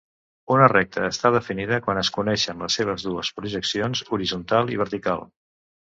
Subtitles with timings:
[0.53, 5.23] Una recta està definida quan es coneixen les seves dues projeccions, horitzontal i vertical.